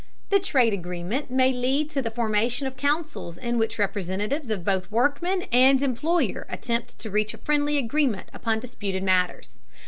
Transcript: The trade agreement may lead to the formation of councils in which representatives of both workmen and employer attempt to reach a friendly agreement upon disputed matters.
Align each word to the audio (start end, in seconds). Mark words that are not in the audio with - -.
The 0.31 0.39
trade 0.39 0.73
agreement 0.73 1.29
may 1.29 1.53
lead 1.53 1.91
to 1.91 2.01
the 2.01 2.09
formation 2.09 2.65
of 2.65 2.75
councils 2.75 3.37
in 3.37 3.59
which 3.59 3.77
representatives 3.77 4.49
of 4.49 4.65
both 4.65 4.89
workmen 4.91 5.43
and 5.51 5.79
employer 5.83 6.47
attempt 6.49 6.97
to 6.97 7.11
reach 7.11 7.35
a 7.35 7.37
friendly 7.37 7.77
agreement 7.77 8.27
upon 8.33 8.59
disputed 8.61 9.03
matters. 9.03 9.59